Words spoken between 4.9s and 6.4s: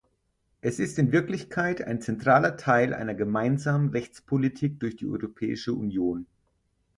die Europäische Union.